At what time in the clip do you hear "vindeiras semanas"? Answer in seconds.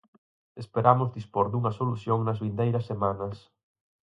2.43-3.37